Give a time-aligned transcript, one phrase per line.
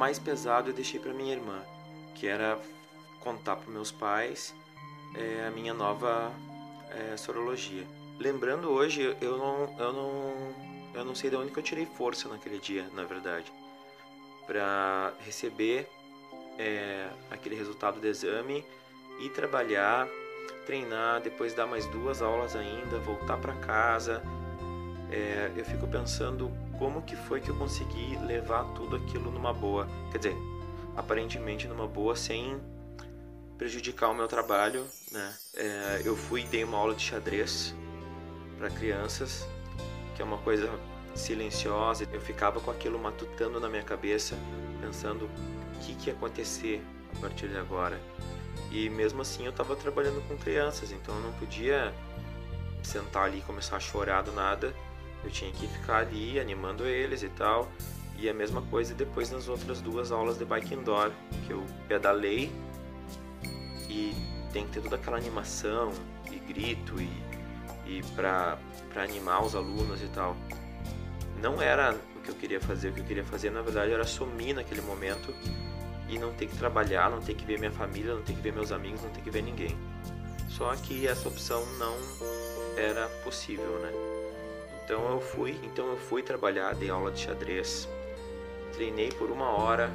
[0.00, 1.62] mais pesado eu deixei para minha irmã,
[2.14, 2.58] que era
[3.20, 4.54] contar para meus pais
[5.14, 6.32] é, a minha nova
[6.88, 7.86] é, sorologia.
[8.18, 10.54] Lembrando hoje, eu não, eu não,
[10.94, 13.52] eu não sei de onde que eu tirei força naquele dia, na verdade,
[14.46, 15.86] para receber
[16.58, 18.64] é, aquele resultado do exame
[19.20, 20.08] e trabalhar,
[20.64, 24.22] treinar, depois dar mais duas aulas ainda, voltar para casa.
[25.12, 29.86] É, eu fico pensando como que foi que eu consegui levar tudo aquilo numa boa,
[30.10, 30.36] quer dizer,
[30.96, 32.58] aparentemente numa boa, sem
[33.58, 35.34] prejudicar o meu trabalho, né?
[35.54, 37.74] É, eu fui e dei uma aula de xadrez
[38.56, 39.46] para crianças,
[40.16, 40.70] que é uma coisa
[41.14, 42.08] silenciosa.
[42.10, 44.34] Eu ficava com aquilo matutando na minha cabeça,
[44.80, 46.82] pensando o que, que ia acontecer
[47.14, 48.00] a partir de agora.
[48.70, 51.92] E mesmo assim eu estava trabalhando com crianças, então eu não podia
[52.82, 54.74] sentar ali e começar a chorar do nada.
[55.24, 57.70] Eu tinha que ficar ali animando eles e tal.
[58.16, 61.10] E a mesma coisa depois nas outras duas aulas de bike indoor,
[61.46, 62.52] que eu pedalei
[63.88, 64.14] e
[64.52, 65.92] tem que ter toda aquela animação
[66.30, 67.10] e grito e,
[67.86, 68.58] e para
[68.96, 70.36] animar os alunos e tal.
[71.40, 74.04] Não era o que eu queria fazer, o que eu queria fazer na verdade era
[74.04, 75.34] sumir naquele momento
[76.08, 78.52] e não ter que trabalhar, não ter que ver minha família, não ter que ver
[78.52, 79.76] meus amigos, não ter que ver ninguém.
[80.48, 81.96] Só que essa opção não
[82.76, 83.92] era possível, né?
[84.90, 87.88] Então eu fui, então eu fui trabalhar, dei aula de xadrez,
[88.72, 89.88] treinei por uma hora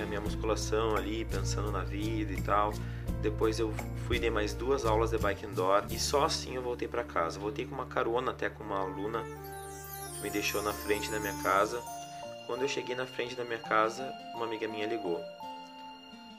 [0.00, 2.72] é, minha musculação ali, pensando na vida e tal.
[3.20, 3.70] Depois eu
[4.06, 7.38] fui de mais duas aulas de bike indoor e só assim eu voltei para casa.
[7.38, 9.22] Voltei com uma carona até com uma aluna
[10.14, 11.78] que me deixou na frente da minha casa
[12.46, 15.20] quando eu cheguei na frente da minha casa, uma amiga minha ligou.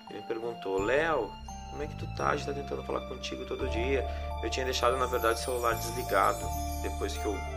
[0.09, 1.31] E me perguntou: Léo,
[1.69, 2.31] como é que tu tá?
[2.31, 4.03] A tá tentando falar contigo todo dia.
[4.41, 6.43] Eu tinha deixado, na verdade, o celular desligado
[6.81, 7.56] depois que eu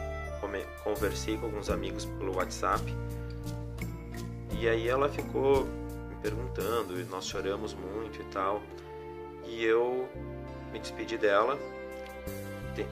[0.84, 2.82] conversei com alguns amigos pelo WhatsApp.
[4.58, 8.62] E aí ela ficou me perguntando, e nós choramos muito e tal.
[9.46, 10.08] E eu
[10.72, 11.58] me despedi dela,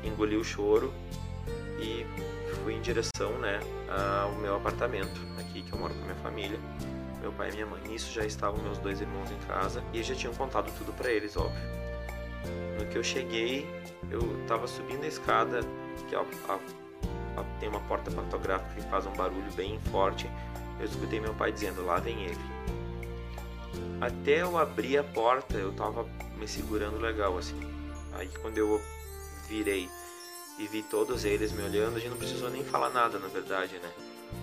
[0.05, 0.93] engoli o choro
[1.81, 2.05] e
[2.63, 3.61] fui em direção né,
[4.25, 6.59] ao meu apartamento aqui que eu moro com a minha família
[7.21, 10.15] meu pai e minha mãe nisso já estavam meus dois irmãos em casa e já
[10.15, 11.61] tinham contado tudo para eles óbvio
[12.79, 13.67] no que eu cheguei
[14.11, 15.61] eu estava subindo a escada
[16.09, 16.59] que a, a, a,
[17.61, 20.31] tem uma porta pantográfica que faz um barulho bem forte
[20.79, 22.59] eu escutei meu pai dizendo lá vem ele
[24.01, 26.05] até eu abrir a porta eu estava
[26.37, 27.61] me segurando legal assim
[28.15, 28.81] aí quando eu
[29.49, 29.89] virei
[30.59, 33.79] e vi todos eles me olhando, a gente não precisou nem falar nada, na verdade,
[33.79, 33.91] né?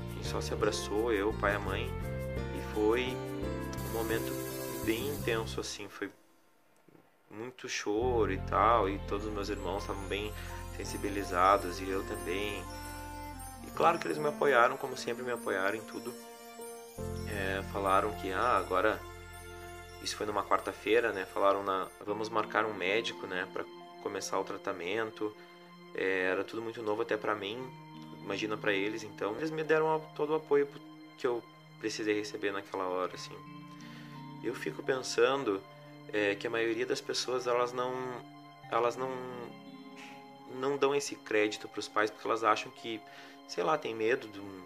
[0.09, 1.91] A gente só se abraçou, eu, pai e a mãe,
[2.57, 3.05] e foi
[3.89, 4.31] um momento
[4.85, 6.09] bem intenso, assim, foi
[7.29, 10.33] muito choro e tal, e todos os meus irmãos estavam bem
[10.77, 12.63] sensibilizados, e eu também.
[13.67, 16.13] E claro que eles me apoiaram, como sempre me apoiaram em tudo.
[17.29, 18.99] É, falaram que, ah, agora
[20.01, 21.25] isso foi numa quarta-feira, né?
[21.25, 23.65] Falaram na, vamos marcar um médico, né, para
[24.03, 25.35] começar o tratamento.
[25.95, 27.57] É, era tudo muito novo até para mim,
[28.21, 29.03] imagina para eles.
[29.03, 30.67] Então eles me deram todo o apoio
[31.17, 31.43] que eu
[31.79, 33.35] precisei receber naquela hora, assim.
[34.43, 35.61] Eu fico pensando
[36.13, 37.93] é, que a maioria das pessoas elas não
[38.71, 39.09] elas não
[40.59, 43.01] não dão esse crédito para os pais porque elas acham que
[43.47, 44.63] sei lá tem medo de um,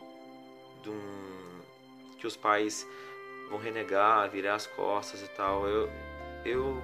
[0.84, 1.62] de um
[2.18, 2.88] que os pais
[3.50, 5.68] vão renegar, virar as costas e tal.
[5.68, 5.90] Eu
[6.46, 6.82] eu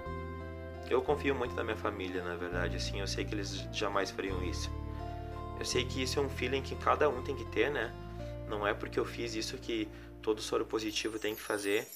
[0.89, 4.43] eu confio muito na minha família, na verdade, assim, eu sei que eles jamais fariam
[4.43, 4.69] isso.
[5.59, 7.93] Eu sei que isso é um feeling que cada um tem que ter, né?
[8.47, 9.87] Não é porque eu fiz isso que
[10.21, 11.87] todo soro positivo tem que fazer,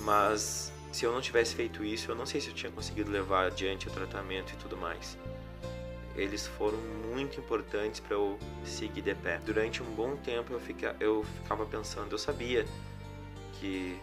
[0.00, 3.46] mas se eu não tivesse feito isso, eu não sei se eu tinha conseguido levar
[3.46, 5.16] adiante o tratamento e tudo mais.
[6.16, 6.78] Eles foram
[7.14, 9.38] muito importantes para eu seguir de pé.
[9.44, 10.60] Durante um bom tempo eu,
[11.00, 12.66] eu ficava pensando, eu sabia
[13.54, 13.98] que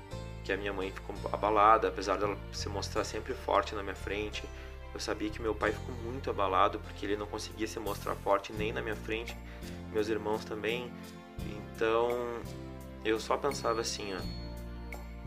[0.48, 4.46] que a minha mãe ficou abalada, apesar dela se mostrar sempre forte na minha frente.
[4.94, 8.54] Eu sabia que meu pai ficou muito abalado porque ele não conseguia se mostrar forte
[8.54, 9.36] nem na minha frente,
[9.92, 10.90] meus irmãos também.
[11.46, 12.10] Então
[13.04, 14.20] eu só pensava assim, ó,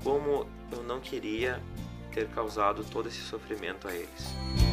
[0.02, 1.62] como eu não queria
[2.10, 4.69] ter causado todo esse sofrimento a eles.